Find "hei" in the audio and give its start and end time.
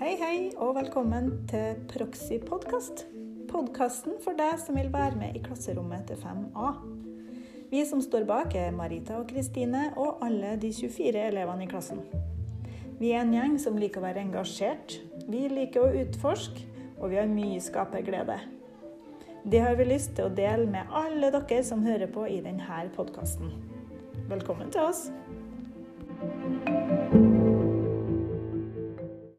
0.00-0.14, 0.16-0.36